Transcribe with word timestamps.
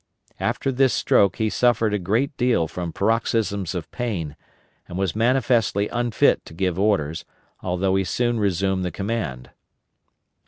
After 0.39 0.71
this 0.71 0.95
stroke 0.95 1.35
he 1.35 1.47
suffered 1.47 1.93
a 1.93 1.99
great 1.99 2.35
deal 2.35 2.67
from 2.67 2.91
paroxysms 2.91 3.75
of 3.75 3.91
pain, 3.91 4.35
and 4.87 4.97
was 4.97 5.15
manifestly 5.15 5.89
unfit 5.89 6.43
to 6.45 6.55
give 6.55 6.79
orders, 6.79 7.23
although 7.61 7.93
he 7.95 8.03
soon 8.03 8.39
resumed 8.39 8.83
the 8.83 8.89
command. 8.89 9.51